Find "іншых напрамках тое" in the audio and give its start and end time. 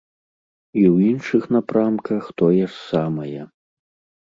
1.15-2.65